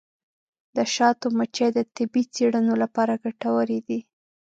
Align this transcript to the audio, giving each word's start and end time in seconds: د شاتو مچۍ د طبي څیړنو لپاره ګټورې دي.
د 0.75 0.77
شاتو 0.95 1.27
مچۍ 1.37 1.69
د 1.75 1.79
طبي 1.95 2.23
څیړنو 2.35 2.73
لپاره 2.83 3.21
ګټورې 3.25 3.79
دي. 3.87 3.99